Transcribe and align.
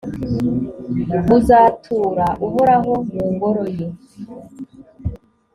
muzatura 1.27 2.25
uhoraho 2.45 2.93
mu 3.13 3.25
ngoro 3.33 3.63
ye. 3.77 3.87